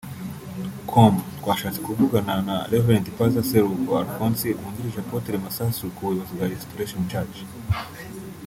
[0.91, 7.01] com twashatse kuvugana na Rev Pastor Seruhuko Alphonse wungirije Apotre Masasu ku buyobozi bwa Restoration
[7.11, 7.37] church